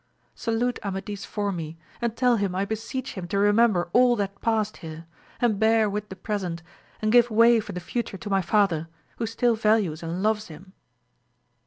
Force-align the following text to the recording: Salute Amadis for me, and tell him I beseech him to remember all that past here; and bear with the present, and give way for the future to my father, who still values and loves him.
Salute 0.33 0.79
Amadis 0.83 1.25
for 1.25 1.51
me, 1.51 1.77
and 2.01 2.17
tell 2.17 2.37
him 2.37 2.55
I 2.55 2.65
beseech 2.65 3.13
him 3.13 3.27
to 3.27 3.37
remember 3.37 3.89
all 3.93 4.15
that 4.15 4.41
past 4.41 4.77
here; 4.77 5.05
and 5.39 5.59
bear 5.59 5.87
with 5.91 6.09
the 6.09 6.15
present, 6.15 6.63
and 7.03 7.11
give 7.11 7.29
way 7.29 7.59
for 7.59 7.73
the 7.73 7.79
future 7.79 8.17
to 8.17 8.27
my 8.27 8.41
father, 8.41 8.87
who 9.17 9.27
still 9.27 9.53
values 9.55 10.01
and 10.01 10.23
loves 10.23 10.47
him. 10.47 10.73